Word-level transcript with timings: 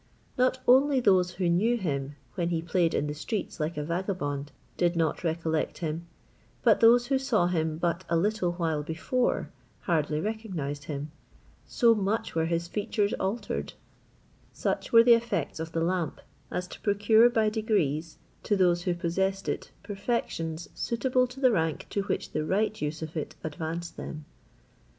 Not 0.35 0.59
only 0.67 0.99
those 0.99 1.29
who 1.33 1.47
knew 1.47 1.77
him 1.77 2.15
when 2.33 2.49
he 2.49 2.63
played 2.63 2.95
in 2.95 3.05
the 3.05 3.13
streets 3.13 3.59
like 3.59 3.77
a 3.77 3.83
vagabond 3.83 4.51
did 4.75 4.95
not 4.95 5.23
recollect 5.23 5.77
him, 5.77 6.07
but 6.63 6.79
those 6.79 7.05
who 7.05 7.19
saw 7.19 7.45
him 7.45 7.77
but 7.77 8.03
a 8.09 8.17
little 8.17 8.53
while 8.53 8.81
before 8.81 9.51
hardly 9.81 10.19
recognised 10.19 10.85
him, 10.85 11.11
so 11.67 11.93
much 11.93 12.33
were 12.33 12.47
his 12.47 12.67
features 12.67 13.13
altered: 13.19 13.73
such 14.51 14.91
were 14.91 15.03
the 15.03 15.13
effects 15.13 15.59
of 15.59 15.71
the 15.71 15.81
lamp, 15.81 16.19
as 16.49 16.67
to 16.69 16.81
procure 16.81 17.29
by 17.29 17.47
degrees 17.47 18.17
to 18.41 18.55
those 18.57 18.81
who 18.81 18.95
possessed 18.95 19.47
it 19.47 19.69
perfections 19.83 20.67
suitable 20.73 21.27
to 21.27 21.39
the 21.39 21.51
rank 21.51 21.85
to 21.91 22.01
which 22.01 22.31
the 22.31 22.43
right 22.43 22.81
use 22.81 23.03
of 23.03 23.15
it 23.15 23.35
advanced 23.43 23.97
them. 23.97 24.25